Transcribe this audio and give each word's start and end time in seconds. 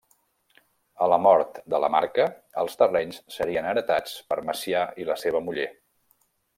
A 1.05 1.09
la 1.13 1.19
mort 1.25 1.59
de 1.73 1.81
Lamarca, 1.83 2.27
els 2.63 2.79
terrenys 2.81 3.21
serien 3.37 3.71
heretats 3.75 4.19
per 4.33 4.43
Macià 4.51 4.85
i 5.05 5.11
la 5.13 5.23
seua 5.27 5.49
muller. 5.49 5.73